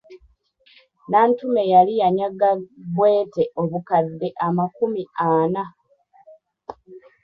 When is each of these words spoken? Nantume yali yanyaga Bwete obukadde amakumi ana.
Nantume 1.09 1.61
yali 1.73 1.93
yanyaga 2.01 2.49
Bwete 2.95 3.43
obukadde 3.61 4.27
amakumi 4.47 5.03
ana. 5.31 5.63